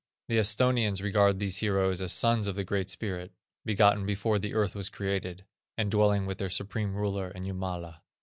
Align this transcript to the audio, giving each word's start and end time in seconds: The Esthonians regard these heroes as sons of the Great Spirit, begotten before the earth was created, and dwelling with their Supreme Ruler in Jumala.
The 0.29 0.39
Esthonians 0.39 1.03
regard 1.03 1.37
these 1.37 1.57
heroes 1.57 2.01
as 2.01 2.11
sons 2.11 2.47
of 2.47 2.55
the 2.55 2.63
Great 2.63 2.89
Spirit, 2.89 3.33
begotten 3.63 4.03
before 4.03 4.39
the 4.39 4.55
earth 4.55 4.73
was 4.73 4.89
created, 4.89 5.45
and 5.77 5.91
dwelling 5.91 6.25
with 6.25 6.39
their 6.39 6.49
Supreme 6.49 6.95
Ruler 6.95 7.29
in 7.29 7.45
Jumala. 7.45 8.01